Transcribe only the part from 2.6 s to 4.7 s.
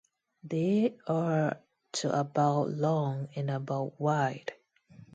long and about wide.